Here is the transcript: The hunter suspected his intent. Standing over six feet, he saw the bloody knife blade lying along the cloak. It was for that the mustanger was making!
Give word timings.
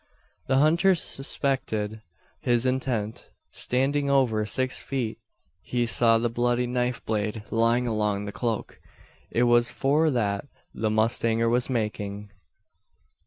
The 0.47 0.57
hunter 0.57 0.95
suspected 0.95 2.01
his 2.41 2.65
intent. 2.65 3.29
Standing 3.51 4.09
over 4.09 4.47
six 4.47 4.81
feet, 4.81 5.19
he 5.61 5.85
saw 5.85 6.17
the 6.17 6.27
bloody 6.27 6.65
knife 6.65 7.05
blade 7.05 7.43
lying 7.51 7.87
along 7.87 8.25
the 8.25 8.31
cloak. 8.31 8.79
It 9.29 9.43
was 9.43 9.69
for 9.69 10.09
that 10.09 10.47
the 10.73 10.89
mustanger 10.89 11.49
was 11.49 11.69
making! 11.69 12.31